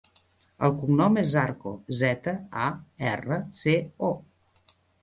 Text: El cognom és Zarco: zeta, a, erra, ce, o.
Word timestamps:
El 0.67 0.71
cognom 0.77 1.19
és 1.23 1.27
Zarco: 1.35 1.75
zeta, 2.01 2.35
a, 2.65 2.73
erra, 3.13 3.41
ce, 3.63 3.79
o. 4.11 4.13